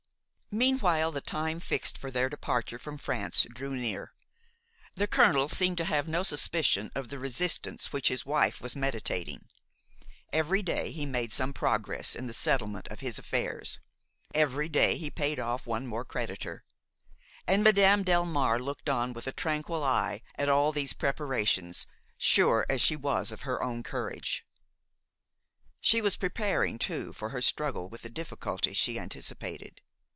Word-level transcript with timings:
Meanwhile 0.53 1.13
the 1.13 1.21
time 1.21 1.61
fixed 1.61 1.97
for 1.97 2.11
their 2.11 2.27
departure 2.27 2.77
from 2.77 2.97
France 2.97 3.47
drew 3.53 3.73
near. 3.73 4.11
The 4.97 5.07
colonel 5.07 5.47
seemed 5.47 5.77
to 5.77 5.85
have 5.85 6.09
no 6.09 6.23
suspicion 6.23 6.91
of 6.93 7.07
the 7.07 7.17
resistance 7.17 7.93
which 7.93 8.09
his 8.09 8.25
wife 8.25 8.59
was 8.59 8.75
meditating; 8.75 9.45
every 10.33 10.61
day 10.61 10.91
he 10.91 11.05
made 11.05 11.31
some 11.31 11.53
progress 11.53 12.17
in 12.17 12.27
the 12.27 12.33
settlement 12.33 12.89
of 12.89 12.99
his 12.99 13.17
affairs, 13.17 13.79
every 14.35 14.67
day 14.67 14.97
he 14.97 15.09
paid 15.09 15.39
off 15.39 15.65
one 15.65 15.87
more 15.87 16.03
creditor; 16.03 16.65
and 17.47 17.63
Madame 17.63 18.03
Delmare 18.03 18.59
looked 18.59 18.89
on 18.89 19.13
with 19.13 19.27
a 19.27 19.31
tranquil 19.31 19.85
eye 19.85 20.21
at 20.37 20.49
all 20.49 20.73
these 20.73 20.91
preparations, 20.91 21.87
sure 22.17 22.65
as 22.67 22.81
she 22.81 22.97
was 22.97 23.31
of 23.31 23.43
her 23.43 23.63
own 23.63 23.83
courage. 23.83 24.45
She 25.79 26.01
was 26.01 26.17
preparing, 26.17 26.77
too, 26.77 27.13
for 27.13 27.29
her 27.29 27.41
struggle 27.41 27.87
with 27.87 28.01
the 28.01 28.09
difficulties 28.09 28.75
she 28.75 28.99
anticipated. 28.99 29.79